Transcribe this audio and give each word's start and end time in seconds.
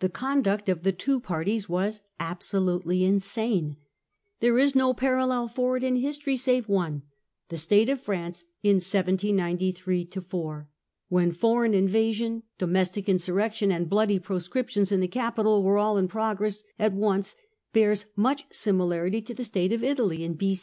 The 0.00 0.10
conduct 0.10 0.68
of 0.68 0.82
the 0.82 0.92
two 0.92 1.20
parties 1.20 1.70
was 1.70 2.02
absolutely 2.20 3.02
insane: 3.02 3.78
there 4.40 4.58
is 4.58 4.74
no 4.74 4.92
parallel 4.92 5.48
for 5.48 5.74
it 5.78 5.82
in 5.82 5.96
history 5.96 6.36
save 6.36 6.68
one: 6.68 7.00
the 7.48 7.56
state 7.56 7.88
of 7.88 7.98
France 7.98 8.44
in 8.62 8.74
1793 8.76 10.00
94, 10.04 10.68
when 11.08 11.32
foreign 11.32 11.72
invasion, 11.72 12.42
domestic 12.58 13.08
insurrection, 13.08 13.72
and 13.72 13.88
bloody 13.88 14.18
proscriptions 14.18 14.92
in 14.92 15.00
the 15.00 15.08
capital 15.08 15.62
were 15.62 15.78
all 15.78 15.96
in 15.96 16.08
progress 16.08 16.62
at 16.78 16.92
once, 16.92 17.34
bears 17.72 18.04
much 18.16 18.44
similarity 18.50 19.22
to 19.22 19.32
the 19.32 19.44
state 19.44 19.72
of 19.72 19.82
Italy 19.82 20.24
in 20.24 20.34
B. 20.34 20.54